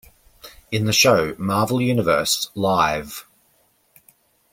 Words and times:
In 0.71 0.85
the 0.85 0.93
show 0.93 1.35
Marvel 1.37 1.79
Universe 1.79 2.49
Live! 2.55 3.27